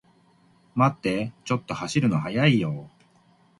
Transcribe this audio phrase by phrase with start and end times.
[0.75, 3.03] 待ってー、ちょっと走るの速いよー